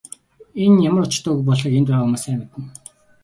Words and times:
Энэ 0.63 0.77
ямар 0.89 1.03
учиртай 1.07 1.33
үг 1.33 1.41
болохыг 1.47 1.73
энд 1.77 1.87
байгаа 1.89 2.03
хүмүүс 2.05 2.23
сайн 2.25 2.37
мэднэ. 2.39 2.61